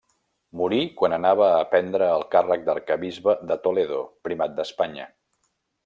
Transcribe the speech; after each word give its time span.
Morí 0.61 0.79
quan 1.01 1.15
anava 1.17 1.49
a 1.57 1.67
prendre 1.75 2.07
el 2.15 2.25
càrrec 2.37 2.65
d'Arquebisbe 2.71 3.39
de 3.53 3.59
Toledo, 3.69 4.01
primat 4.29 4.59
d'Espanya. 4.61 5.11